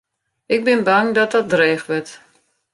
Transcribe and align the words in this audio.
Ik 0.55 0.61
bin 0.65 0.81
bang 0.87 1.07
dat 1.15 1.31
dat 1.33 1.49
dreech 1.51 1.85
wurdt. 1.87 2.11